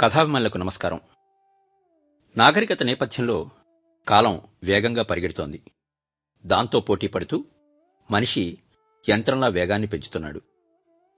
కథాభిమానులకు 0.00 0.58
నమస్కారం. 0.58 1.00
నాగరికత 2.36 2.82
నేపథ్యంలో 2.82 3.50
కాలం 4.08 4.40
వేగంగా 4.62 5.02
పరిగెడుతోంది. 5.02 5.62
దాంతో 6.46 6.80
పోటీ 6.80 7.06
పడుతూ 7.06 7.44
మనిషి 8.10 8.58
యంత్రంలా 9.08 9.46
వేగాన్ని 9.46 9.88
పెంచుతున్నాడు. 9.88 10.40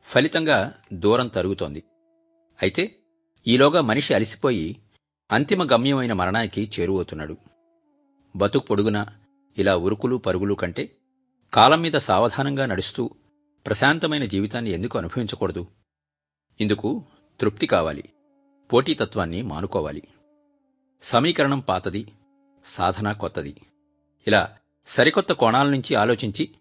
ఫలితంగా 0.03 0.75
దూరం 0.93 1.29
తరుగుతోంది. 1.29 1.83
అయితే 2.63 2.97
ఈలోగా 3.47 3.81
మనిషి 3.81 4.15
అలసిపోయి 4.15 4.77
అంతిమ 5.33 5.65
గమ్యమైన 5.65 6.13
మరణానికి 6.13 6.71
చేరువవుతున్నాడు. 6.81 7.37
బతుకు 8.37 8.67
పొడుగునా 8.67 9.07
ఇలా 9.59 9.77
ఉరుకులు 9.77 10.17
పరుగులు 10.17 10.55
కంటే 10.55 10.97
కాలం 11.55 11.81
మీద 11.81 11.93
సావధానంగా 11.93 12.67
నడుస్తూ 12.67 13.11
ప్రశాంతమైన 13.67 14.25
జీవితాన్ని 14.25 14.71
ఎందుకు 14.71 14.99
అనుభవించకూడదు? 14.99 15.67
ఇందుకు 16.61 17.05
తృప్తి 17.41 17.67
కావాలి. 17.67 18.05
పోటీతత్వాన్ని 18.73 19.43
మానుకోవాలి. 19.43 20.03
సమీకరణం 21.03 21.61
పాతది 21.61 22.13
సాధన 22.65 23.13
కొత్తది. 23.13 23.63
ఇలా 24.27 24.57
సరికొత్త 24.87 25.33
కోణాల 25.33 25.69
నుంచి 25.69 25.95
ఆలోచించి 25.95 26.55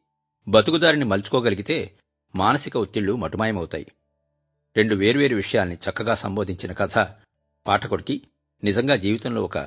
బతుకుదారిని 0.48 1.06
మలుచుకోగలిగితే 1.06 1.98
మానసిక 2.36 2.78
ఒత్తిళ్ళు 2.78 3.16
మటుమాయమవుతాయి. 3.16 3.92
రెండు 4.78 4.96
వేర్వేరు 4.96 5.36
విషయాల్ని 5.36 5.76
చక్కగా 5.76 6.14
సంబోధించిన 6.14 6.74
కథ 6.74 7.08
పాఠకుడికి 7.68 8.22
నిజంగా 8.64 8.96
జీవితంలో 8.96 9.44
ఒక 9.44 9.58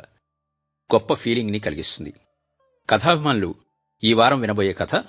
గొప్ప 0.95 1.15
ఫీలింగ్ని 1.15 1.61
కలిగిస్తుంది. 1.61 2.15
కథాభిమానులు 2.91 3.55
ఈ 4.05 4.13
వారం 4.13 4.41
వినబోయే 4.41 4.73
కథ 4.73 5.05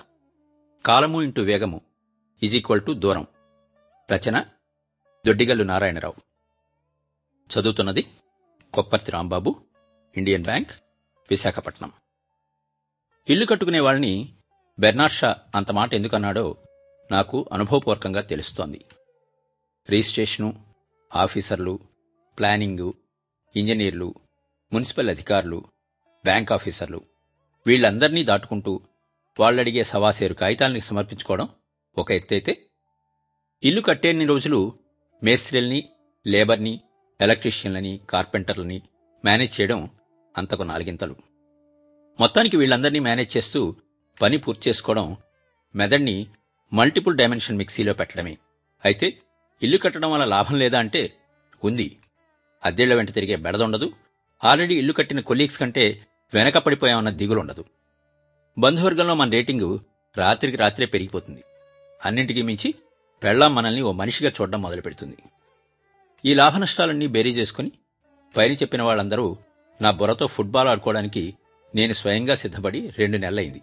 కాలము 0.86 1.22
ఇంటూ 1.22 1.42
వేగము 1.42 1.82
ఈజ్ 2.44 2.56
ఈక్వల్ 2.56 2.82
టు 2.82 2.92
దూరం. 2.92 3.28
రచన 4.14 4.46
దొడ్డిగల్లు 5.28 5.64
నారాయణరావు. 5.64 6.33
చదువుతున్నది 7.50 8.04
కొప్పర్తి 8.74 9.12
రాంబాబు 9.12 9.56
ఇండియన్ 10.18 10.44
బ్యాంక్ 10.44 10.72
విశాఖపట్నం. 11.32 11.92
ఇల్లు 13.30 13.46
కట్టుకునే 13.46 13.80
వాళ్ళని 13.80 14.14
బెర్నార్షా 14.80 15.36
అంత 15.56 15.72
మాట 15.72 15.94
ఎందుకన్నాడో 15.94 16.46
నాకు 17.12 17.50
అనుభవపూర్వకంగా 17.52 18.22
తెలుస్తోంది. 18.22 18.86
రిజిస్ట్రేషను 19.90 20.50
ఆఫీసర్లు 21.16 21.80
ప్లానింగు 22.40 22.94
ఇంజనీర్లు 23.56 24.14
మున్సిపల్ 24.74 25.10
అధికారులు 25.10 25.60
బ్యాంక్ 26.26 26.52
ఆఫీసర్లు 26.52 27.02
వీళ్ళందరినీ 27.68 28.24
దాటుకుంటూ 28.24 28.82
వాళ్ళడిగే 29.40 29.84
సవాసేరు 29.84 30.34
కాగితాలని 30.34 30.82
సమర్పించుకోవడం 30.82 31.50
ఒక 31.98 32.12
ఎత్తైతే 32.12 32.54
ఇల్లు 33.64 33.82
కట్టేన్ని 33.82 34.26
రోజులు 34.26 34.60
మేస్త్రీల్ని 35.24 35.90
లేబర్ని 36.26 36.74
ఎలక్ట్రీషియన్లని 37.22 38.00
కార్పెంటర్లని 38.10 38.82
మేనేజ్ 39.26 39.62
చేయడం 39.62 39.90
అంతకు 40.38 40.64
నాలుగింతలు. 40.64 41.16
మొత్తానికి 42.20 42.58
వీళ్ళందరినీ 42.58 43.00
మేనేజ్ 43.00 43.38
చేస్తూ 43.38 43.76
పని 44.22 44.38
పూర్తి 44.38 44.70
చేసుకోవడం 44.70 45.18
మెదడ్ని 45.76 46.28
మల్టిపుల్ 46.74 47.18
డైమెన్షన్ 47.18 47.58
మిక్సీలో 47.58 47.94
పెట్టడమే. 47.94 48.38
అయితే 48.86 49.20
ఇల్లు 49.64 49.78
కట్టడం 49.78 50.12
వల్ల 50.12 50.26
లాభం 50.26 50.60
లేదా 50.60 50.80
అంటే 50.80 51.14
ఉంది. 51.64 51.98
అద్దెళ్ళ 52.64 52.94
వెంట 52.94 53.14
తిరిగే 53.14 53.36
బెడదుండదు. 53.36 53.94
ఆల్రెడీ 54.44 54.76
ఇల్లు 54.76 54.94
కట్టిన 54.94 55.20
కొలీగ్స్ 55.20 55.58
కంటే 55.58 56.08
వెనకపడిపోయామన్న 56.34 57.10
దిగులుండదు. 57.10 57.66
బంధువర్గంలో 58.58 59.16
మన 59.16 59.30
రేటింగు 59.30 59.80
రాత్రికి 60.18 60.58
రాత్రే 60.58 60.86
పెరిగిపోతుంది. 60.86 61.44
అన్నింటికీ 62.06 62.42
మించి 62.42 62.74
పెళ్ళాం 63.24 63.56
మనల్ని 63.56 63.82
ఓ 63.82 63.92
మనిషిగా 63.92 64.32
చూడడం 64.42 64.62
మొదలుపెడుతుంది. 64.62 65.18
ఈ 66.26 66.34
లాభ 66.34 66.58
నష్టాలన్నీ 66.58 67.08
బేరీ 67.08 67.32
చేసుకుని 67.32 67.72
పైన 68.38 68.52
చెప్పిన 68.52 68.82
వాళ్ళందరూ 68.82 69.38
నా 69.82 69.92
బుర్రతో 69.92 70.28
ఫుట్బాల్ 70.28 70.68
ఆడుకోవడానికి 70.68 71.38
నేను 71.76 71.94
స్వయంగా 71.94 72.36
సిద్ధపడి 72.36 72.90
రెండు 72.98 73.18
నెలలైంది. 73.18 73.62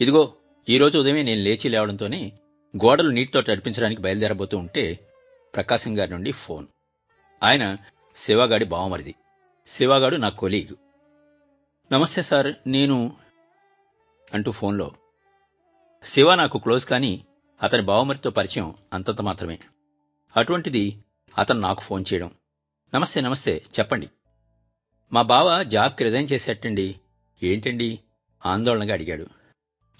ఇదిగో 0.00 0.34
ఈరోజు 0.68 0.98
ఉదయమే 0.98 1.22
నేను 1.22 1.40
లేచి 1.40 1.68
లేవడంతోనే 1.68 2.32
గోడలు 2.84 3.10
నీటితో 3.10 3.40
నడిపించడానికి 3.40 4.02
బయలుదేరబోతూ 4.02 4.58
ఉంటే 4.58 5.00
ప్రకాశం 5.54 5.98
గారి 5.98 6.10
నుండి 6.10 6.32
ఫోన్. 6.32 6.66
ఆయన 7.42 7.76
శివగాడి 8.16 8.64
బావమరిది. 8.64 9.14
శివగాడు 9.68 10.16
నా 10.16 10.28
కొలీగ్. 10.28 10.74
నమస్తే 11.92 12.22
సార్ 12.22 12.52
నేను 12.66 13.16
అంటూ 14.34 14.50
ఫోన్లో. 14.50 14.94
శివ 16.04 16.34
నాకు 16.34 16.58
క్లోజ్ 16.58 16.86
కానీ 16.86 17.24
అతని 17.62 17.82
బావమరితో 17.82 18.30
పరిచయం 18.30 18.74
అంతంత 18.92 19.20
మాత్రమే. 19.20 19.58
అటువంటిది 20.36 20.98
అతను 21.38 21.60
నాకు 21.60 21.80
ఫోన్ 21.80 22.04
చేయడం. 22.12 22.30
నమస్తే 22.94 23.20
నమస్తే 23.20 23.62
చెప్పండి. 23.78 24.10
మా 25.12 25.22
బావ 25.22 25.62
జాబ్కి 25.62 26.04
రిజైన్ 26.04 26.28
చేసేటండి. 26.32 27.00
ఏంటండి? 27.42 28.00
ఆందోళనగా 28.46 28.92
అడిగాడు. 28.92 29.26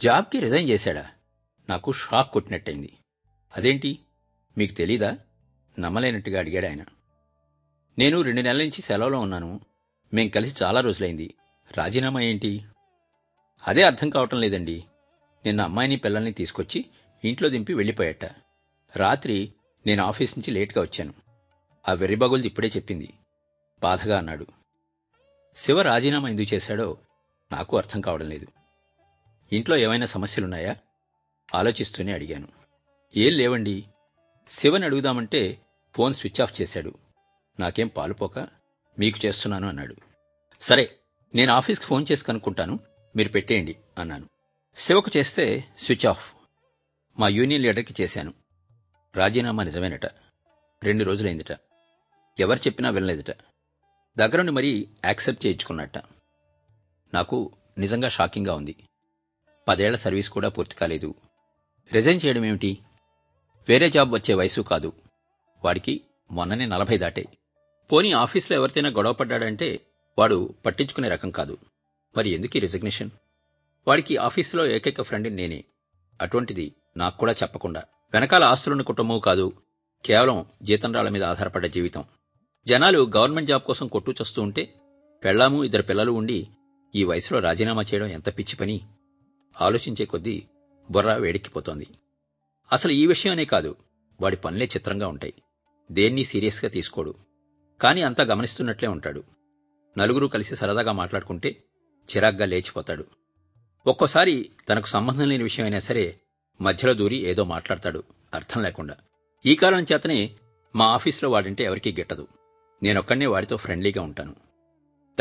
జాబ్కి 0.03 0.41
రిజైన్ 0.41 0.69
చేశాడా? 0.69 1.11
నాకు 1.69 1.93
షాక్ 1.93 2.33
కొట్టినట్టయింది. 2.33 2.93
అదేంటి? 3.57 3.99
మీకు 4.59 4.75
తెలీదా? 4.75 5.19
నమ్మలేనట్టుగా 5.79 6.39
అడిగాడు 6.39 6.67
ఆయన. 6.67 6.85
నేను 7.99 8.21
రెండు 8.21 8.41
నెలల 8.41 8.59
నుంచి 8.59 8.83
సెలవులో 8.83 9.19
ఉన్నాను. 9.19 9.61
మేం 10.15 10.29
కలిసి 10.29 10.65
చాలా 10.65 10.81
రోజులైంది. 10.81 11.35
రాజీనామా 11.77 12.21
ఏంటి? 12.21 12.65
అదే 13.69 13.83
అర్థం 13.83 14.11
కావటం 14.11 14.41
లేదండి. 14.41 14.85
నిన్న 15.45 15.61
అమ్మాయిని 15.61 15.97
పిల్లల్ని 15.97 16.33
తీసుకొచ్చి 16.33 16.85
ఇంట్లో 17.25 17.49
దింపి 17.49 17.75
వెళ్ళిపోయాట. 17.75 18.25
రాత్రి 18.97 19.53
నేను 19.87 20.05
ఆఫీస్ 20.05 20.39
నుంచి 20.39 20.55
లేట్గా 20.55 20.83
వచ్చాను. 20.83 21.24
ఆ 21.89 21.93
వెర్రిబగుల్ది 21.93 22.49
ఇప్పుడే 22.49 22.69
చెప్పింది. 22.69 23.15
బాధగా 23.83 24.19
అన్నాడు. 24.19 24.47
శివ 25.57 25.83
రాజీనామా 25.83 26.29
ఎందుకు 26.29 26.55
చేశాడో 26.55 26.99
నాకు 27.53 27.77
అర్థం 27.77 28.01
కావడం 28.01 28.29
లేదు. 28.29 28.47
ఇంట్లో 29.53 29.77
ఏమైనా 29.77 30.07
సమస్యలున్నాయా? 30.07 30.77
ఆలోచిస్తూనే 31.55 32.13
అడిగాను. 32.13 32.49
ఏం 33.17 33.33
లేవండి. 33.33 33.85
శివని 34.51 34.85
అడుగుదామంటే 34.85 35.61
ఫోన్ 35.95 36.15
స్విచ్ 36.15 36.41
ఆఫ్ 36.41 36.63
చేశాడు. 36.63 36.95
నాకేం 37.61 37.89
పాలుపోక 37.89 38.39
మీకు 38.99 39.27
చేస్తున్నాను 39.27 39.69
అన్నాడు. 39.69 39.97
సరే 40.61 40.99
నేను 41.35 41.53
ఆఫీస్కి 41.53 41.87
ఫోన్ 41.87 42.07
చేసి 42.13 42.25
కనుక్కుంటాను. 42.25 42.79
మీరు 43.17 43.29
పెట్టేయండి 43.29 43.77
అన్నాను. 43.99 44.29
శివకు 44.77 45.11
చేస్తే 45.17 45.65
స్విచ్ 45.79 46.07
ఆఫ్. 46.07 46.35
మా 47.19 47.29
యూనియన్ 47.29 47.63
లీడర్కి 47.63 48.03
చేశాను. 48.03 48.35
రాజీనామా 49.17 49.65
నిజమేనట. 49.65 50.07
రెండు 50.83 51.05
రోజులైందిట. 51.05 51.74
ఎవరు 52.39 52.59
చెప్పినా 52.59 52.91
వినలేదట. 52.91 53.31
దగ్గరుండి 54.19 54.53
మరీ 54.53 54.89
యాక్సెప్ట్ 55.05 55.47
చేయించుకున్నట్ట. 55.47 55.99
నాకు 57.15 57.53
నిజంగా 57.79 58.09
షాకింగ్గా 58.09 58.55
ఉంది. 58.55 58.77
పదేళ్ళ 59.69 59.97
సర్వీస్ 59.97 60.31
కూడా 60.31 60.49
పూర్తి 60.49 60.75
కాలేదు. 60.75 61.15
రిజైన్ 61.93 62.21
చేయడం 62.27 62.45
ఏమిటి? 62.45 62.79
వేరే 63.69 63.91
జాబ్ 63.91 64.15
వచ్చే 64.15 64.35
వయసు 64.35 64.61
కాదు. 64.61 64.93
వాడికి 65.65 66.01
మొన్ననే 66.31 66.67
నలభై 66.67 66.99
దాటే. 66.99 67.25
పోనీ 67.93 68.13
ఆఫీస్లో 68.13 68.57
ఎవరితైనా 68.57 68.89
గొడవ 68.89 69.13
పడ్డాడంటే 69.13 69.81
వాడు 70.19 70.55
పట్టించుకునే 70.67 71.09
రకం 71.09 71.31
కాదు. 71.31 71.59
మరి 72.17 72.31
ఎందుకు 72.31 72.59
రిజిగ్నేషన్ 72.59 73.11
వాడికి 73.89 74.17
ఆఫీసులో 74.17 74.67
ఏకైక 74.67 75.03
ఫ్రెండ్ 75.03 75.35
నేనే. 75.35 75.65
అటువంటిది 76.23 76.75
నాకు 76.97 77.19
కూడా 77.19 77.33
చెప్పకుండా. 77.33 77.83
వెనకాల 78.15 78.45
ఆస్తులున్న 78.45 78.83
కుటుంబం 78.83 79.19
కాదు. 79.19 79.53
కేవలం 80.05 80.47
జీతంరాళ్ళ 80.63 81.11
మీద 81.11 81.25
ఆధారపడ్డ 81.25 81.67
జీవితం. 81.67 82.05
జనాలు 82.69 83.11
గవర్నమెంట్ 83.17 83.49
జాబ్ 83.49 83.63
కోసం 83.63 83.89
కొట్టుచస్తూ 83.89 84.43
ఉంటే 84.43 84.75
పెళ్ళాము 85.25 85.65
ఇద్దరు 85.65 85.83
పిల్లలు 85.83 86.13
ఉండి 86.13 86.49
ఈ 86.95 87.05
వయసులో 87.05 87.41
రాజీనామా 87.41 87.83
చేయడం 87.83 88.07
ఎంత 88.07 88.39
పిచ్చి 88.39 88.57
పని? 88.57 88.81
ఆలోచించే 89.61 90.05
కొద్దీ 90.05 90.43
బుర్ర 90.91 91.15
వేడెక్కిపోతోంది. 91.15 91.87
అసలు 92.73 92.93
ఈ 92.93 93.07
విషయమనే 93.07 93.45
కాదు 93.45 93.77
వాడి 94.21 94.37
పనులే 94.37 94.65
చిత్రంగా 94.65 95.09
ఉంటాయి. 95.09 95.35
దేన్ని 95.93 96.25
సీరియస్గా 96.25 96.69
తీసుకోడు. 96.69 97.15
కాని 97.81 98.03
అంతా 98.03 98.25
గమనిస్తున్నట్లే 98.25 98.89
ఉంటాడు. 98.89 99.25
నలుగురు 99.99 100.27
కలిసి 100.27 100.57
సరదాగా 100.57 100.93
మాట్లాడుకుంటే 100.93 101.57
చిరాగ్గా 102.17 102.47
లేచిపోతాడు. 102.47 103.05
ఒక్కోసారి 103.87 104.51
తనకు 104.69 104.87
సంబంధం 104.87 105.29
లేని 105.29 105.43
విషయమైనా 105.43 105.81
సరే 105.81 106.21
మధ్యలో 106.61 106.95
దూరి 106.95 107.17
ఏదో 107.17 107.45
మాట్లాడతాడు 107.45 108.03
అర్థం 108.35 108.63
లేకుండా. 108.63 108.97
ఈ 109.47 109.55
కారణం 109.55 109.87
చేతనే 109.93 110.37
మా 110.77 110.87
ఆఫీసులో 110.87 111.31
వాడంటే 111.31 111.65
ఎవరికీ 111.65 111.93
గిట్టదు. 111.93 112.29
నేనొక్కడనే 112.85 113.27
వాడితో 113.27 113.57
ఫ్రెండ్లీగా 113.57 114.03
ఉంటాను. 114.03 114.37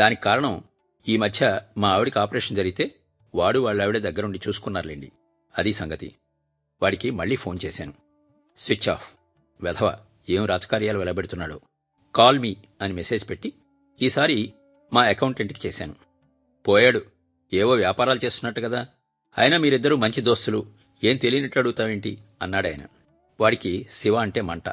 దానికి 0.00 0.20
కారణం 0.20 0.64
ఈ 1.08 1.16
మధ్య 1.16 1.60
మా 1.78 1.88
ఆవిడికి 1.88 2.18
ఆపరేషన్ 2.18 2.56
జరిగితే 2.56 2.94
వాడు 3.34 3.58
వాళ్ళ 3.58 3.82
ఆవిడ 3.82 3.98
దగ్గరుండి 3.98 4.40
చూసుకున్నారులేండి. 4.48 5.12
అది 5.58 5.72
సంగతి. 5.72 6.14
వాడికి 6.82 7.10
మళ్ళీ 7.10 7.36
ఫోన్ 7.36 7.58
చేశాను. 7.64 7.92
Switch 8.58 8.88
off. 8.88 9.12
వెధవ 9.60 9.98
ఏం 10.28 10.46
రాజకార్యాలు 10.46 10.98
వెలబెడుతున్నాడో. 10.98 11.60
కాల్ 12.14 12.38
మీ 12.38 12.56
అని 12.82 12.92
మెసేజ్ 12.92 13.30
పెట్టి 13.30 13.52
ఈసారి 14.02 14.54
మా 14.92 15.04
అకౌంటెంట్కి 15.04 15.68
చేశాను. 15.68 15.94
పోయాడు. 16.68 17.02
ఏవో 17.52 17.72
వ్యాపారాలు 17.72 18.20
చేస్తున్నట్టు 18.24 18.60
కదా. 18.60 18.86
అయినా 19.38 19.58
మీరిద్దరూ 19.58 19.96
మంచి 19.96 20.20
దోస్తులు. 20.20 20.66
ఏం 21.04 21.16
తెలియనట్టు 21.16 21.58
అడుగుతావేంటి? 21.58 22.18
అన్నాడాయన. 22.42 22.86
వాడికి 23.40 23.86
శివ 23.90 24.14
అంటే 24.14 24.40
మంట. 24.40 24.68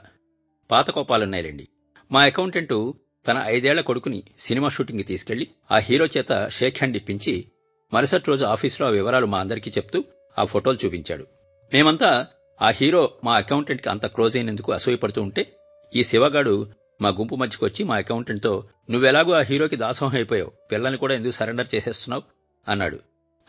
పాత 0.71 0.89
కోపాలున్నాయిలేండి. 0.89 1.67
మా 2.11 2.23
అకౌంటెంటు 2.23 2.95
తన 3.27 3.41
ఐదేళ్ళ 3.45 3.81
కొడుకుని 3.81 4.23
సినిమా 4.39 4.69
షూటింగ్కి 4.69 5.05
తీసుకెళ్ళి 5.05 5.47
ఆ 5.71 5.77
హీరో 5.77 6.05
చేత 6.05 6.47
షేక్ 6.47 6.77
హ్యాండ్ 6.77 6.97
ఇప్పించి 6.97 7.45
మరుసటి 7.93 8.23
రోజు 8.27 8.45
ఆఫీసులో 8.45 8.87
ఆ 8.87 8.91
వివరాలు 8.91 9.25
మా 9.25 9.39
అందరికీ 9.39 9.69
చెప్తూ 9.69 10.03
ఆ 10.37 10.43
ఫోటోలు 10.43 10.77
చూపించాడు. 10.85 11.27
మేమంతా 11.73 12.25
ఆ 12.61 12.69
హీరో 12.69 13.11
మా 13.23 13.35
అకౌంటెంట్కి 13.35 13.89
అంత 13.89 14.05
క్లోజ్ 14.05 14.37
అయినందుకు 14.37 14.71
అసూయపడుతూ 14.71 15.21
ఉంటే 15.21 15.53
ఈ 15.95 16.03
శివగాడు 16.03 16.67
మా 17.01 17.09
గుంపు 17.09 17.35
మధ్యకు 17.35 17.65
వచ్చి 17.65 17.83
మా 17.83 17.95
అకౌంటెంట్తో 17.95 18.63
నువ్వెలాగో 18.89 19.31
ఆ 19.31 19.41
హీరోకి 19.41 19.75
దాసోహం 19.75 20.15
అయిపోయావు 20.15 20.51
పిల్లల్ని 20.71 20.97
కూడా 20.97 21.13
ఎందుకు 21.13 21.31
సరెండర్ 21.31 21.67
చేసేస్తున్నావు? 21.75 22.23
అన్నాడు. 22.67 22.99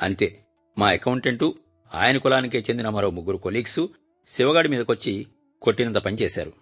అంతే. 0.02 0.44
మా 0.78 0.88
అకౌంటెంటు 0.88 1.54
ఆయన 1.94 2.18
కులానికే 2.18 2.64
చెందిన 2.70 2.88
మరో 2.88 3.10
ముగ్గురు 3.10 3.36
కొలీగ్స్ 3.36 3.86
శివగాడి 4.28 4.68
మీదకొచ్చి 4.68 5.26
కొట్టినంత 5.62 5.96
పనిచేశారు 5.96 6.52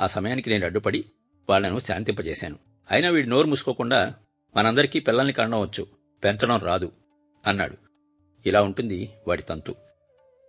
ఆ 0.00 0.06
సమయానికి 0.06 0.50
నేను 0.50 0.64
అడ్డుపడి 0.64 1.04
వాళ్ళను 1.48 1.78
శాంతింపజేశాను. 1.78 2.58
అయినా 2.90 3.10
వీడు 3.10 3.28
నోరు 3.28 3.46
మూసుకోకుండా 3.46 4.14
మనందరికీ 4.56 5.00
పిల్లల్ని 5.00 5.32
కనవచ్చు 5.32 5.86
పెంచడం 6.24 6.58
రాదు 6.58 6.92
అన్నాడు. 7.46 7.76
ఇలా 8.46 8.62
ఉంటుంది 8.62 9.10
వాడి 9.28 9.42
తంతు. 9.42 9.74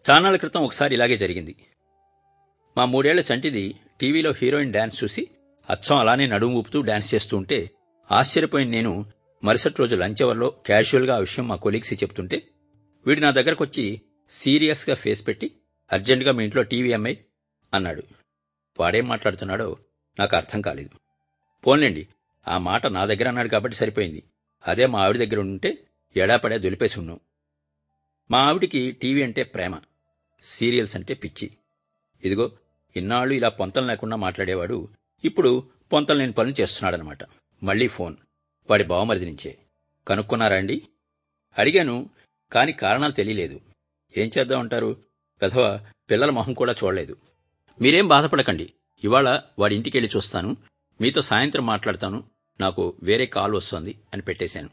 చానాల 0.10 0.36
క్రితం 0.36 0.64
ఒకసారి 0.64 0.94
ఇలాగే 0.96 1.18
జరిగింది. 1.18 1.56
మా 2.78 2.86
మూడేళ్ళ 2.86 3.26
చంటిది 3.34 3.76
టీవీలో 4.02 4.32
హీరోయిన్ 4.32 4.74
డాన్స్ 4.74 5.04
చూసి 5.04 5.28
అచ్చం 5.70 5.98
అలానే 5.98 6.28
నడుము 6.28 6.58
ఊపుతూ 6.58 6.82
డాన్స్ 6.82 7.16
చేస్తూ 7.16 7.38
ఉంటే 7.38 7.72
ఆశ్చర్యపోయిన 8.12 8.70
నేను 8.70 9.06
మరుసటి 9.44 9.76
రోజు 9.80 9.96
లంచ్ 9.96 10.24
అవర్లో 10.24 10.50
క్యాషువల్గా 10.50 11.16
ఆ 11.16 11.18
విషయం 11.18 11.48
మా 11.48 11.56
కొలీగ్స్కి 11.56 11.96
చెప్తుంటే 11.96 12.42
వీడు 13.08 13.20
నా 13.20 13.32
దగ్గరకొచ్చి 13.32 14.02
సీరియస్గా 14.30 14.96
ఫేస్ 14.96 15.28
పెట్టి 15.28 15.52
అర్జెంటుగా 15.94 16.32
మీ 16.32 16.44
ఇంట్లో 16.44 16.64
టీవీ 16.64 16.94
అమ్మాయి 16.94 17.26
అన్నాడు. 17.74 18.04
వాడేం 18.80 19.08
మాట్లాడుతున్నాడో 19.08 19.78
నాకు 20.20 20.36
అర్థం 20.36 20.62
కాలేదు. 20.62 21.00
పోన్లేండి 21.68 22.08
ఆ 22.48 22.58
మాట 22.58 22.88
నా 22.88 23.06
దగ్గర 23.06 23.28
అన్నాడు 23.28 23.48
కాబట్టి 23.48 23.78
సరిపోయింది. 23.78 24.24
అదే 24.68 24.86
మా 24.86 25.04
ఆవిడ 25.04 25.18
దగ్గర 25.18 25.40
ఉంటే 25.40 25.78
ఎడాపడే 26.18 26.58
దొలిపేసి 26.58 27.00
ఉన్నాం. 27.00 27.20
మా 28.32 28.40
ఆవిడికి 28.40 28.92
టీవీ 28.92 29.24
అంటే 29.24 29.44
ప్రేమ 29.44 29.80
సీరియల్స్ 30.44 30.96
అంటే 30.96 31.14
పిచ్చి. 31.14 31.52
ఇదిగో 32.24 32.52
ఇన్నాళ్ళు 32.96 33.34
ఇలా 33.34 33.50
పొంతలు 33.50 33.86
లేకుండా 33.86 34.16
మాట్లాడేవాడు 34.16 34.88
ఇప్పుడు 35.24 35.70
పొంతలు 35.94 36.18
లేని 36.18 36.32
పనులు 36.32 36.62
చేస్తున్నాడనమాట 36.62 37.18
మళ్ళీ 37.64 37.88
ఫోన్ 37.88 38.16
వాడి 38.70 38.84
బావమరిది 38.84 39.26
నుంచే. 39.26 39.58
కనుక్కున్నారా 40.08 40.58
అండి? 40.58 40.82
అడిగాను 41.58 42.10
కాని 42.52 42.74
కారణాలు 42.74 43.12
తెలియలేదు. 43.12 43.62
ఏం 44.18 44.32
చేద్దామంటారు? 44.38 44.98
పెదవ 45.42 45.80
పిల్లల 46.12 46.30
మొహం 46.30 46.54
కూడా 46.54 46.76
చూడలేదు. 46.84 47.18
మీరేం 47.82 48.08
బాధపడకండి 48.08 48.74
ఇవాళ 49.04 49.42
వాడి 49.60 49.76
ఇంటికెళ్ళి 49.76 50.12
చూస్తాను. 50.16 50.58
మీతో 51.02 51.22
సాయంత్రం 51.22 51.66
మాట్లాడతాను. 51.66 52.24
నాకు 52.62 52.94
వేరే 53.04 53.26
కాల్ 53.26 53.54
వస్తోంది 53.54 54.00
అని 54.14 54.22
పెట్టేశాను. 54.22 54.70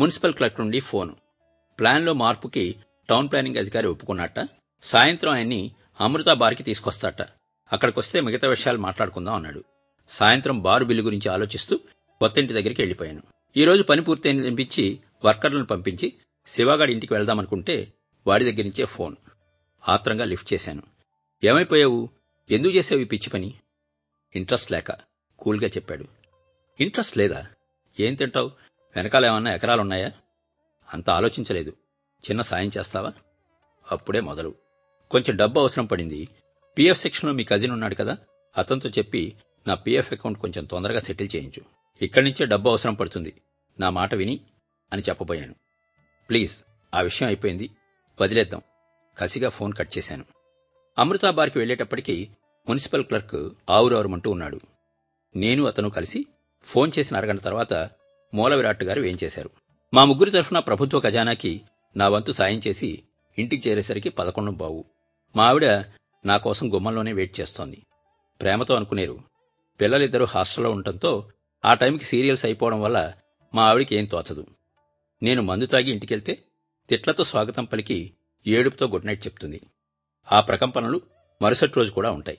మున్సిపల్ 0.00 0.32
క్లర్క్ 0.32 0.60
నుండి 0.60 0.80
ఫోను. 0.80 1.16
ప్లాన్లో 1.78 2.12
మార్పుకి 2.12 2.76
టౌన్ 3.08 3.30
ప్లానింగ్ 3.30 3.56
అధికారి 3.56 3.86
ఒప్పుకున్నట్ట. 3.86 4.48
సాయంత్రం 4.82 5.32
ఆయన్ని 5.32 5.70
అమృత 6.00 6.28
బార్కి 6.28 6.62
తీసుకొస్తాట. 6.62 7.22
అక్కడికొస్తే 7.72 8.20
మిగతా 8.20 8.48
విషయాలు 8.48 8.78
మాట్లాడుకుందాం 8.78 9.34
అన్నాడు. 9.34 9.64
సాయంత్రం 10.08 10.62
బారు 10.62 10.84
బిల్లు 10.84 11.04
గురించి 11.04 11.28
ఆలోచిస్తూ 11.28 11.76
కొత్తింటి 12.18 12.52
దగ్గరికి 12.52 12.80
వెళ్ళిపోయాను. 12.80 13.22
ఈరోజు 13.56 13.82
పని 13.82 14.02
పూర్తయిన 14.02 14.46
అనిపించి 14.46 14.98
వర్కర్లను 15.24 15.66
పంపించి 15.66 16.12
శివాగాడి 16.46 16.92
ఇంటికి 16.92 17.12
వెళ్దామనుకుంటే 17.12 17.92
వాడి 18.26 18.44
దగ్గర 18.44 18.62
నుంచే 18.62 18.84
ఫోన్. 18.84 19.16
ఆత్రంగా 19.88 20.24
లిఫ్ట్ 20.24 20.52
చేశాను. 20.54 20.82
ఏమైపోయావు? 21.44 22.08
ఎందుకు 22.50 22.74
చేసావు 22.74 23.00
ఈ 23.00 23.04
పిచ్చి 23.04 23.30
పని? 23.30 23.54
ఇంట్రెస్ట్ 24.36 24.72
లేక 24.72 24.92
కూల్గా 25.38 25.68
చెప్పాడు. 25.68 26.04
ఇంట్రెస్ట్ 26.80 27.18
లేదా? 27.18 27.46
ఏం 28.00 28.14
తింటావు? 28.14 28.50
వెనకాల 28.96 29.26
ఏమన్నా 29.26 29.54
ఎకరాలున్నాయా? 29.54 30.12
అంత 30.94 31.10
ఆలోచించలేదు. 31.10 31.70
చిన్న 32.30 32.42
సాయం 32.42 32.70
చేస్తావా? 32.78 33.12
అప్పుడే 33.90 34.20
మొదలు. 34.20 34.54
కొంచెం 35.10 35.36
డబ్బు 35.36 35.60
అవసరం 35.60 35.86
పడింది. 35.86 36.28
పిఎఫ్ 36.78 37.00
సెక్షన్లో 37.00 37.34
మీ 37.34 37.44
కజిన్ 37.44 37.72
ఉన్నాడు 37.72 37.94
కదా 37.94 38.16
అతనితో 38.58 38.88
చెప్పి 38.88 39.36
నా 39.66 39.74
పీఎఫ్ 39.74 40.12
అకౌంట్ 40.12 40.38
కొంచెం 40.38 40.64
తొందరగా 40.64 41.00
సెటిల్ 41.00 41.28
చేయించు. 41.36 41.62
ఇక్కడి 42.02 42.24
నుంచే 42.24 42.46
డబ్బు 42.46 42.68
అవసరం 42.68 42.94
పడుతుంది. 42.94 43.42
నా 43.80 43.90
మాట 43.90 44.14
విని 44.14 44.40
అని 44.92 45.02
చెప్పబోయాను. 45.08 45.54
ప్లీజ్ 46.30 46.64
ఆ 46.94 47.00
విషయం 47.00 47.26
అయిపోయింది. 47.26 47.70
వదిలేద్దాం. 48.20 48.60
కసిగా 49.18 49.48
ఫోన్ 49.48 49.72
కట్ 49.74 49.98
చేశాను. 49.98 50.24
అమృతా 50.98 51.30
బార్కి 51.30 51.58
వెళ్ళేటప్పటికీ 51.58 52.28
మున్సిపల్ 52.68 53.04
క్లర్క్ 53.04 53.48
ఆవురావురమంటూ 53.70 54.30
ఉన్నాడు. 54.30 54.60
నేను 55.36 55.66
అతను 55.66 55.90
కలిసి 55.90 56.26
ఫోన్ 56.62 56.92
చేసిన 56.98 57.16
అరగంట 57.16 57.40
తర్వాత 57.40 57.90
మూల 58.34 58.54
విరాట్ 58.54 58.82
గారు 58.82 59.00
వేయించేశారు 59.00 59.50
మా 59.94 60.04
ముగ్గురి 60.04 60.30
తరఫున 60.30 60.58
ప్రభుత్వ 60.58 61.00
ఖజానాకి 61.00 61.62
నా 61.96 62.08
వంతు 62.08 62.32
సాయం 62.32 62.60
చేసి 62.66 63.02
ఇంటికి 63.38 63.70
చేరేసరికి 63.70 64.08
పదకొండు 64.08 64.50
బావు. 64.50 64.84
మా 65.36 65.46
ఆవిడ 65.46 65.64
నా 66.24 66.36
కోసం 66.36 66.74
గుమ్మంలోనే 66.74 67.12
వెయిట్ 67.12 67.40
చేస్తోంది. 67.40 67.82
ప్రేమతో 68.40 68.74
అనుకునేరు. 68.74 69.18
పిల్లలిద్దరూ 69.80 70.24
హాస్టల్లో 70.24 70.70
ఉండటంతో 70.70 71.30
ఆ 71.64 71.74
టైంకి 71.74 72.04
సీరియల్స్ 72.04 72.44
అయిపోవడం 72.44 72.80
వల్ల 72.80 73.12
మా 73.54 73.64
ఆవిడికి 73.64 73.96
ఏం 73.96 74.04
తోచదు. 74.04 74.46
నేను 75.22 75.42
మందు 75.42 75.66
తాగి 75.66 75.90
ఇంటికెళ్తే 75.90 76.38
తిట్లతో 76.88 77.24
స్వాగతం 77.24 77.64
పలికి 77.64 78.12
ఏడుపుతో 78.46 78.86
గుడ్ 78.86 79.06
నైట్ 79.06 79.26
చెప్తుంది. 79.26 79.60
ఆ 80.32 80.40
ప్రకంపనలు 80.40 81.00
మరుసటి 81.42 81.72
రోజు 81.76 81.90
కూడా 81.90 82.10
ఉంటాయి. 82.10 82.38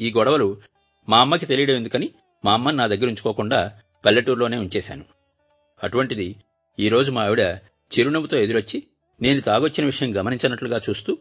ఈ 0.00 0.12
గొడవలు 0.12 0.62
మా 1.08 1.20
అమ్మకి 1.20 1.46
తెలియడం 1.46 1.74
ఎందుకని 1.74 2.10
మా 2.44 2.52
అమ్మని 2.52 2.76
నా 2.76 2.86
దగ్గర 2.86 3.06
ఉంచుకోకుండా 3.06 3.80
పల్లెటూరులోనే 4.04 4.56
ఉంచేశాను. 4.56 5.04
అటువంటిది 5.84 6.36
ఈరోజు 6.78 7.12
మా 7.12 7.24
ఆవిడ 7.24 7.40
చిరునవ్వుతో 7.92 8.36
ఎదురొచ్చి 8.36 8.82
నేను 9.22 9.40
తాగొచ్చిన 9.40 9.84
విషయం 9.84 10.16
గమనించినట్లుగా 10.16 10.80
చూస్తూ 10.88 11.18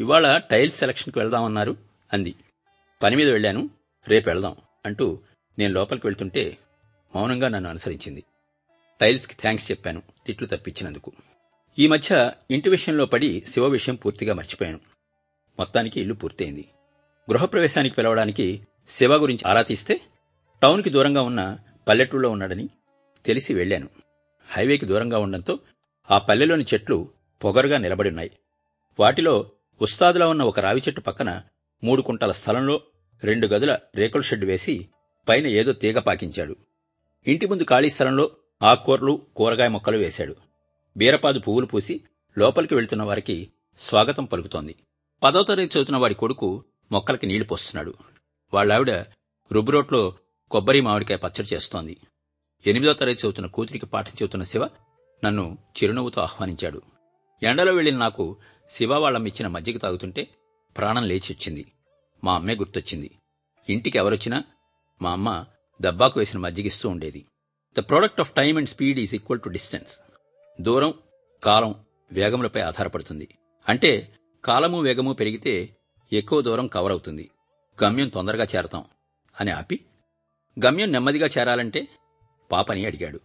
ఇవాళ 0.00 0.38
టైల్స్ 0.38 0.78
సెలక్షన్కి 0.78 1.18
వెళ్దామన్నారు 1.18 1.76
అంది. 2.12 2.34
పని 3.02 3.16
మీద 3.16 3.28
వెళ్ళాను 3.28 3.70
రేపు 4.08 4.28
వెళ్దాం 4.28 4.56
అంటూ 4.86 5.18
నేను 5.58 5.72
లోపలికి 5.72 6.06
వెళ్తుంటే 6.06 6.58
మౌనంగా 7.16 7.48
నన్ను 7.48 7.70
అనుసరించింది. 7.70 8.22
టైల్స్కి 9.00 9.34
థ్యాంక్స్ 9.34 9.70
చెప్పాను 9.70 10.02
తిట్లు 10.26 10.46
తప్పించినందుకు. 10.46 11.12
ఈ 11.78 11.86
మధ్య 11.86 12.32
ఇంటి 12.50 12.68
విషయంలో 12.68 13.06
పడి 13.06 13.42
శివ 13.46 13.66
విషయం 13.66 13.94
పూర్తిగా 13.94 14.34
మర్చిపోయాను. 14.34 14.80
మొత్తానికి 15.58 16.00
ఇల్లు 16.00 16.14
పూర్తయింది. 16.14 16.64
గృహప్రవేశానికి 17.30 17.94
పిలవడానికి 17.94 18.66
శివ 18.88 19.14
గురించి 19.14 19.48
ఆరా 19.48 19.62
తీస్తే 19.62 20.00
టౌన్కి 20.62 20.90
దూరంగా 20.90 21.22
ఉన్న 21.22 21.58
పల్లెటూళ్ళలో 21.88 22.30
ఉన్నాడని 22.30 22.68
తెలిసి 23.26 23.54
వెళ్ళాను. 23.54 23.88
హైవేకి 24.48 24.86
దూరంగా 24.86 25.18
ఉండడంతో 25.18 25.58
ఆ 26.10 26.18
పల్లెలోని 26.18 26.64
చెట్లు 26.74 27.08
పొగరుగా 27.44 27.78
నిలబడి 27.78 28.08
ఉన్నాయి. 28.08 28.30
వాటిలో 29.00 29.50
ఉస్తాదులా 29.80 30.28
ఉన్న 30.28 30.42
ఒక 30.42 30.60
రావి 30.60 30.80
చెట్టు 30.80 31.00
పక్కన 31.00 31.42
మూడు 31.84 32.02
కుంటల 32.02 32.32
స్థలంలో 32.32 32.80
రెండు 33.24 33.46
గదుల 33.46 33.78
రేకుల 33.94 34.20
షెడ్ 34.20 34.44
వేసి 34.44 34.88
పైన 35.28 35.46
ఏదో 35.46 35.72
తీగ 35.72 35.98
పాకించాడు. 35.98 36.56
ఇంటి 37.26 37.46
ముందు 37.46 37.64
ఖాళీ 37.64 37.90
స్థలంలో 37.90 38.30
ఆకుకూరలు 38.62 39.22
కూరగాయ 39.36 39.68
మొక్కలు 39.68 39.96
వేశాడు. 39.96 40.36
బీరపాదు 40.96 41.38
పువ్వులు 41.38 41.66
పూసి 41.66 42.00
లోపలికి 42.38 42.74
వెళ్తున్న 42.74 43.02
వారికి 43.02 43.48
స్వాగతం 43.78 44.24
పలుకుతోంది. 44.24 44.76
పదో 45.22 45.42
తరగతి 45.42 45.64
చదువుతున్న 45.64 45.96
వాడి 45.96 46.14
కొడుకు 46.14 46.64
మొక్కలకి 46.92 47.26
నీళ్ళు 47.26 47.48
పోస్తున్నాడు. 47.48 47.94
వాళ్ళావిడ 48.54 48.90
రుబ్బురోట్లో 49.52 50.14
కొబ్బరి 50.50 50.80
మామిడికాయ 50.80 51.16
పచ్చడి 51.16 51.54
చేస్తోంది. 51.54 51.96
ఎనిమిదో 52.66 52.92
తరగతి 52.92 53.20
చదువుతున్న 53.20 53.46
కూతురికి 53.46 53.86
పాఠం 53.86 54.12
చెబుతున్న 54.22 54.44
శివ 54.44 54.68
నన్ను 55.24 55.58
చిరునవ్వుతో 55.68 56.20
ఆహ్వానించాడు. 56.20 56.82
ఎండలో 57.42 57.72
వెళ్ళిన 57.72 57.96
నాకు 57.96 58.36
శివ 58.70 58.94
వాళ్ళమ్మిచ్చిన 58.94 59.48
మజ్జిగ 59.48 59.76
తాగుతుంటే 59.76 60.28
ప్రాణం 60.76 61.02
లేచొచ్చింది 61.02 61.72
మా 62.24 62.34
అమ్మే 62.34 62.54
గుర్తొచ్చింది. 62.54 63.10
ఇంటికి 63.68 63.98
ఎవరొచ్చినా 63.98 64.44
మా 65.02 65.12
అమ్మ 65.12 65.44
దబ్బాకు 65.80 66.20
వేసిన 66.20 66.38
మజ్జిగిస్తూ 66.38 66.88
ఉండేది. 66.88 67.26
The 67.78 67.80
product 67.80 68.20
of 68.20 68.32
time 68.32 68.58
and 68.58 68.68
speed 68.68 68.98
is 68.98 69.14
equal 69.14 69.40
to 69.40 69.48
distance 69.48 69.98
దూరం 70.60 70.94
కాలం 71.44 71.74
వేగములపై 72.12 72.60
ఆధారపడుతుంది. 72.60 73.28
అంటే 73.68 74.14
కాలము 74.44 74.80
వేగము 74.80 75.12
పెరిగితే 75.12 75.76
ఎక్కువ 76.12 76.40
దూరం 76.40 76.66
కవర్ 76.66 76.92
అవుతుంది. 76.92 77.30
గమ్యం 77.84 78.08
తొందరగా 78.08 78.46
చేరతాం 78.56 78.84
అని 79.40 79.50
ఆపి 79.50 79.80
గమ్యం 80.64 80.92
నెమ్మదిగా 80.92 81.26
చేరాలంటే 81.26 81.88
పాపని 82.52 82.86
అడిగాడు. 82.86 83.20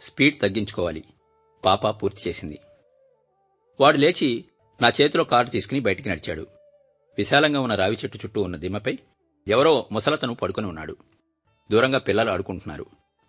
స్పీడ్ 0.00 0.40
తగ్గించుకోవాలి. 0.40 1.04
పాప 1.64 2.02
పూర్తి 2.02 2.28
చేసింది. 2.28 2.58
వాడు 3.80 3.96
లేచి 3.96 4.44
నా 4.82 4.92
చేతిలో 5.00 5.24
కారు 5.24 5.50
తీసుకుని 5.50 5.80
బయటికి 5.80 6.08
నడిచాడు. 6.08 6.46
విశాలంగా 7.18 7.60
ఉన్న 7.60 7.74
రావి 7.74 7.96
చెట్టు 8.04 8.18
చుట్టూ 8.18 8.42
ఉన్న 8.42 8.56
దిమ్మపై 8.56 8.98
ఎవరో 9.48 9.88
ముసలతను 9.92 10.34
పడుకొని 10.34 10.66
ఉన్నాడు. 10.66 10.96
దూరంగా 11.70 11.98
పిల్లలు 11.98 12.30
ఆడుకుంటున్నారు. 12.30 12.86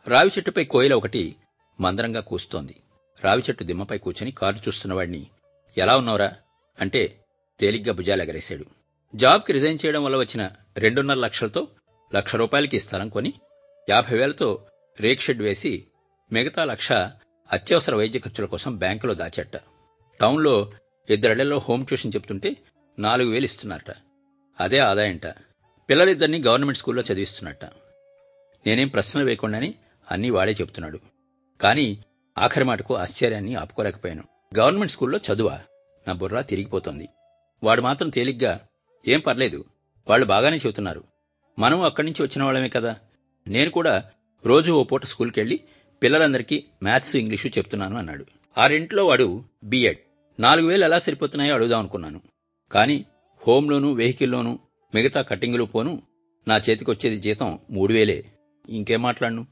రావి 0.08 0.30
చెట్టుపై 0.30 0.66
కోయిల 0.66 0.94
ఒకటి 0.94 1.36
మందరంగా 1.80 2.20
కూస్తోంది. 2.22 2.76
రావి 3.22 3.42
చెట్టు 3.42 3.64
దిమ్మపై 3.64 3.98
కూర్చొని 3.98 4.32
కారు 4.32 4.56
చూస్తున్నవాడిని 4.56 5.28
ఎలా 5.78 5.98
ఉన్నావురా? 5.98 6.36
అంటే 6.80 7.20
తేలిగ్గా 7.60 7.94
భుజాలెగరేశాడు. 7.94 8.83
జాబ్కి 9.16 9.54
రిజైన్ 9.54 9.80
చేయడం 9.86 10.04
వల్ల 10.04 10.18
వచ్చిన 10.18 10.50
రెండున్నర 10.78 11.16
లక్షలతో 11.16 11.68
లక్ష 12.16 12.36
రూపాయలకి 12.36 12.78
ఈ 12.78 12.80
స్థలం 12.80 13.10
కొని 13.10 13.34
యాభై 13.90 14.18
వేలతో 14.18 14.66
రేక్ 15.00 15.22
షెడ్ 15.22 15.42
వేసి 15.42 15.88
మిగతా 16.32 16.64
లక్ష 16.64 16.92
అత్యవసర 17.52 17.96
వైద్య 17.96 18.20
ఖర్చుల 18.20 18.46
కోసం 18.48 18.78
బ్యాంకులో 18.78 19.14
దాచట 19.14 19.58
టౌన్లో 20.22 20.72
ఇద్దరిళ్ళలో 21.10 21.58
హోమ్ 21.58 21.86
ట్యూషన్ 21.86 22.12
చెప్తుంటే 22.16 22.56
నాలుగు 23.00 23.30
వేలు 23.30 23.46
ఇస్తున్నారట. 23.46 23.96
అదే 24.60 24.78
ఆదాయంట. 24.78 25.26
పిల్లలిద్దరినీ 25.90 26.42
గవర్నమెంట్ 26.42 26.78
స్కూల్లో 26.78 27.04
చదివిస్తున్నట్ట 27.14 27.66
నేనేం 28.66 28.88
ప్రశ్నలు 28.88 29.26
వేయకుండానే 29.26 29.76
అన్నీ 30.12 30.30
వాడే 30.30 30.52
చెప్తున్నాడు. 30.52 31.00
కానీ 31.62 32.04
ఆఖరి 32.38 32.64
మాటకు 32.64 32.96
ఆశ్చర్యాన్ని 32.96 33.56
ఆపుకోలేకపోయాను. 33.56 34.24
గవర్నమెంట్ 34.60 34.92
స్కూల్లో 34.92 35.20
చదువా 35.34 35.60
నా 36.08 36.14
బుర్ర 36.14 36.42
తిరిగిపోతోంది. 36.42 37.10
వాడు 37.64 37.82
మాత్రం 37.82 38.10
తేలిగ్గా 38.10 38.60
ఏం 39.08 39.20
పర్లేదు 39.20 39.66
వాళ్ళు 40.08 40.26
బాగానే 40.26 40.58
చెబుతున్నారు. 40.58 41.04
మనం 41.60 41.82
అక్కడి 41.82 42.08
నుంచి 42.08 42.24
వచ్చిన 42.24 42.44
వాళ్ళమే 42.44 42.70
కదా. 42.70 42.96
నేను 43.48 43.72
కూడా 43.72 44.04
రోజు 44.46 44.72
ఓ 44.72 44.84
పూట 44.84 45.06
స్కూల్కి 45.06 45.40
వెళ్ళి 45.40 45.60
పిల్లలందరికీ 46.04 46.64
మ్యాథ్స్ 46.84 47.16
ఇంగ్లీషు 47.16 47.48
చెప్తున్నాను 47.48 47.98
అన్నాడు. 47.98 48.26
ఆ 48.58 48.68
రెంట్లో 48.68 49.06
వాడు 49.06 49.44
బీఎడ్. 49.64 49.98
నాలుగు 50.40 50.68
వేలు 50.68 50.84
ఎలా 50.84 51.00
సరిపోతున్నాయో 51.00 51.56
అడుగుదాం 51.56 51.80
అనుకున్నాను. 51.80 52.22
కానీ 52.72 53.06
హోమ్లోనూ 53.48 53.94
వెహికల్లోనూ 53.94 54.60
మిగతా 54.96 55.22
కట్టింగులు 55.22 55.64
పోను 55.64 56.02
నా 56.48 56.58
చేతికొచ్చేది 56.58 57.18
జీతం 57.18 57.60
మూడు 57.70 57.94
వేలే. 57.94 58.26
ఇంకేం 58.70 59.02
మాట్లాడను? 59.02 59.48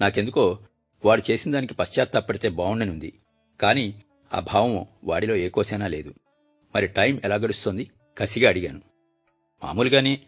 నాకెందుకో 0.00 0.58
వాడు 1.04 1.30
చేసిన 1.30 1.52
దానికి 1.52 1.74
పశ్చాత్తాపడితే 1.74 2.48
బాగుండనుంది. 2.48 3.18
కానీ 3.60 4.02
ఆ 4.34 4.40
భావం 4.40 4.86
వాడిలో 5.04 5.36
ఏ 5.36 5.48
కోసైనా 5.48 5.86
లేదు. 5.86 6.14
మరి 6.74 6.86
టైం 6.86 7.20
ఎలా 7.24 7.36
గడుస్తోంది? 7.36 7.90
కసిగా 8.18 8.48
అడిగాను. 8.48 8.87
మామూలుగానే 9.64 10.20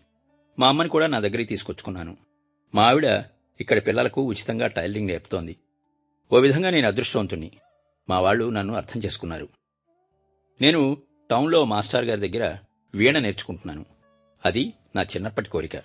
మా 0.58 0.68
అమ్మని 0.68 0.88
కూడా 0.88 1.06
నా 1.06 1.18
దగ్గరికి 1.18 1.44
తీసుకొచ్చుకున్నాను. 1.44 2.16
మా 2.74 2.88
ఆవిడ 2.88 3.04
ఇక్కడ 3.60 3.86
పిల్లలకు 3.86 4.22
ఉచితంగా 4.22 4.66
టైలరింగ్ 4.66 5.06
నేర్పుతోంది. 5.06 5.56
ఓ 6.32 6.38
విధంగా 6.38 6.70
నేను 6.70 6.86
అదృష్టవంతుణ్ణి. 6.86 7.50
మా 8.10 8.20
వాళ్ళు 8.20 8.50
నన్ను 8.50 8.74
అర్థం 8.74 9.00
చేసుకున్నారు. 9.00 9.48
నేను 10.60 11.02
టౌన్లో 11.30 11.64
మాస్టర్ 11.64 12.04
గారి 12.04 12.28
దగ్గర 12.28 12.58
వీణ 12.94 13.18
నేర్చుకుంటున్నాను. 13.18 13.86
అది 14.46 14.72
నా 14.96 15.02
చిన్నప్పటి 15.02 15.48
కోరిక. 15.48 15.76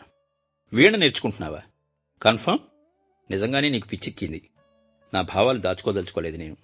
వీణ 0.73 0.95
నేర్చుకుంటున్నావా? 0.95 1.61
కన్ఫర్మ్ 2.21 2.59
నిజంగానే 3.31 3.69
నీకు 3.69 3.87
పిచ్చెక్కింది. 3.87 4.49
నా 5.13 5.21
భావాలు 5.21 5.57
దాచుకోదలుచుకోలేదు 5.57 6.37
నేను. 6.37 6.57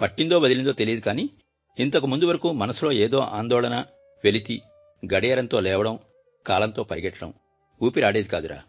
పట్టిందో 0.00 0.38
వదిలిందో 0.38 0.72
తెలియదు 0.72 1.00
కానీ 1.00 1.30
ఇంతకు 1.78 2.06
ముందు 2.06 2.24
వరకు 2.24 2.52
మనసులో 2.52 2.92
ఏదో 2.92 3.18
ఆందోళన 3.18 3.84
వెలితి 4.24 4.62
గడియారంతో 5.04 5.60
లేవడం 5.60 5.98
కాలంతో 6.46 6.82
పరిగెట్టడం 6.82 7.34
ఊపిరాడేది 7.82 8.28
కాదురా. 8.28 8.62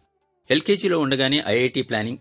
ఎల్కేజీలో 0.51 0.99
ఉండగానే 0.99 1.43
ఐఐటి 1.47 1.81
ప్లానింగ్ 1.81 2.17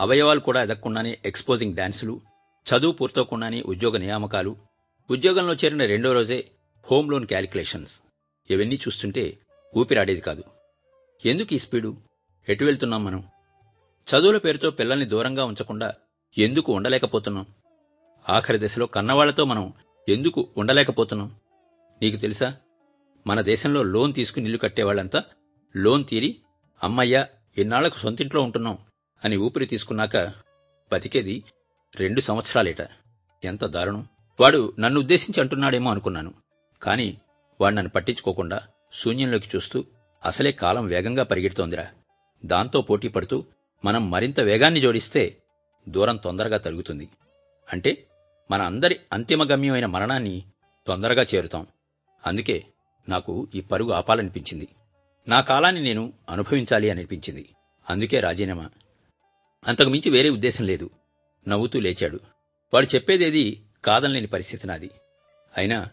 అవయవాలు 0.00 0.40
కూడా 0.40 0.62
ఎదగకుండానే 0.62 1.18
ఎక్స్పోజింగ్ 1.26 1.76
డాన్సులు 1.76 2.20
చదువు 2.66 2.92
పూర్తవకుండానే 2.92 3.62
ఉద్యోగ 3.62 3.96
నియామకాలు 3.96 4.56
ఉద్యోగంలో 5.10 5.54
చేరిన 5.54 5.84
రెండో 5.84 6.12
రోజే 6.12 6.50
హోమ్ 6.90 7.10
లోన్ 7.10 7.26
క్యాలిక్యులేషన్స్. 7.26 8.00
ఇవన్నీ 8.50 8.74
చూస్తుంటే 8.74 9.38
ఊపిరాడేది 9.76 10.20
కాదు. 10.20 10.44
ఎందుకు 11.26 11.54
ఈ 11.54 11.58
స్పీడు? 11.58 11.96
ఎటు 12.48 12.64
వెళ్తున్నాం 12.64 13.04
మనం? 13.04 13.24
చదువుల 14.08 14.38
పేరుతో 14.38 14.70
పిల్లల్ని 14.70 15.06
దూరంగా 15.06 15.44
ఉంచకుండా 15.44 15.94
ఎందుకు 16.38 16.72
ఉండలేకపోతున్నాం? 16.72 17.46
ఆఖరి 18.28 18.58
దశలో 18.66 18.86
కన్నవాళ్ళతో 18.86 19.44
మనం 19.44 19.72
ఎందుకు 20.08 20.48
ఉండలేకపోతున్నాం? 20.56 21.34
నీకు 22.02 22.16
తెలుసా? 22.16 22.56
మన 23.26 23.40
దేశంలో 23.40 23.82
లోన్ 23.82 24.14
తీసుకుని 24.14 24.44
ఇల్లు 24.44 24.58
కట్టేవాళ్ళంతా 24.58 25.22
లోన్ 25.76 26.04
తీరి 26.04 26.36
అమ్మయ్యా 26.82 27.28
ఎన్నాళ్ళకు 27.58 27.98
సొంతింట్లో 27.98 28.40
ఉంటున్నాం 28.40 28.78
అని 29.24 29.36
ఊపిరి 29.36 29.66
తీసుకున్నాక 29.66 30.16
బతికేది 30.92 31.44
రెండు 31.96 32.20
సంవత్సరాలేట. 32.20 32.76
ఎంత 33.44 33.64
దారుణం. 33.64 34.08
వాడు 34.40 34.72
నన్ను 34.78 35.00
ఉద్దేశించి 35.00 35.40
అంటున్నాడేమో 35.40 35.90
అనుకున్నాను. 35.90 36.34
కాని 36.82 37.18
వాడు 37.60 37.74
నన్ను 37.74 37.90
పట్టించుకోకుండా 37.90 38.60
శూన్యంలోకి 38.94 39.56
చూస్తూ 39.56 39.84
అసలే 40.24 40.52
కాలం 40.52 40.86
వేగంగా 40.86 41.22
పరిగెడుతోందిరా. 41.22 41.86
దాంతో 42.44 42.82
పోటీ 42.82 43.08
పడుతూ 43.08 43.44
మనం 43.84 44.10
మరింత 44.10 44.40
వేగాన్ని 44.40 44.80
జోడిస్తే 44.80 45.36
దూరం 45.88 46.16
తొందరగా 46.16 46.58
తరుగుతుంది. 46.58 47.08
అంటే 47.72 48.06
మన 48.50 48.62
అందరి 48.62 49.00
అంతిమ 49.12 49.44
గమ్యమైన 49.44 49.86
మరణాన్ని 49.86 50.44
తొందరగా 50.86 51.26
చేరుతాం. 51.34 51.66
అందుకే 52.26 52.64
నాకు 53.08 53.48
ఈ 53.54 53.60
పరుగు 53.60 53.92
ఆపాలనిపించింది. 53.92 54.68
నా 55.28 55.40
కాలాన్ని 55.40 55.80
నేను 55.80 56.12
అనుభవించాలి 56.28 56.90
అనిపించింది. 56.90 57.48
అందుకే 57.90 58.20
రాజీనామా. 58.20 58.70
అంతకు 59.66 59.88
మించి 59.88 60.10
వేరే 60.10 60.30
ఉద్దేశం 60.30 60.64
లేదు. 60.64 60.90
నవ్వుతూ 61.48 61.80
లేచాడు. 61.80 62.20
వాడు 62.74 62.94
చెప్పేదేది 62.94 63.62
కాదనలేని 63.84 64.26
పరిస్థితి 64.26 64.66
నాది. 64.66 64.90
అయినా 65.56 65.88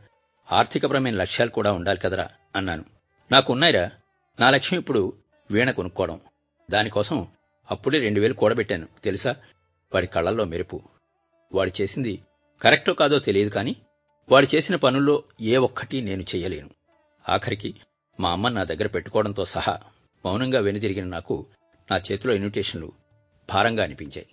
ఆర్థికపరమైన 0.52 1.16
లక్ష్యాలు 1.16 1.50
కూడా 1.50 1.72
ఉండాలి 1.72 2.00
కదరా 2.00 2.30
అన్నాను. 2.56 2.86
నాకున్నాయిరా. 3.32 3.92
నా 4.40 4.50
లక్ష్యం 4.50 4.80
ఇప్పుడు 4.80 5.14
వీణ 5.52 5.72
కొనుక్కోవడం. 5.72 6.20
దానికోసం 6.72 7.28
అప్పుడే 7.72 8.00
రెండు 8.00 8.22
వేలు 8.22 8.34
కూడబెట్టాను. 8.34 8.88
తెలుసా? 9.04 9.36
వాడి 9.94 10.08
కళ్ళల్లో 10.08 10.46
మెరుపు. 10.46 10.82
వాడు 11.54 11.82
చేసింది 11.82 12.22
కరెక్టో 12.62 12.94
కాదో 12.94 13.20
తెలియదు 13.20 13.50
కానీ 13.50 13.76
వాడు 14.32 14.56
చేసిన 14.56 14.76
పనుల్లో 14.76 15.24
ఏ 15.42 15.58
ఒక్కటి 15.58 16.02
నేను 16.02 16.22
చెయ్యలేను 16.22 16.70
ఆఖరికి 17.30 17.74
మా 18.20 18.32
అమ్మ 18.32 18.50
నా 18.50 18.64
దగ్గర 18.64 18.88
పెట్టుకోవడంతో 18.88 19.46
సహా 19.46 19.80
మౌనంగా 20.26 20.60
వెనుదిరిగిన 20.60 21.06
నాకు 21.06 21.48
నా 21.92 21.98
చేతిలో 21.98 22.34
ఇన్విటేషన్లు 22.34 22.92
భారంగా 23.50 23.84
అనిపించాయి. 23.84 24.28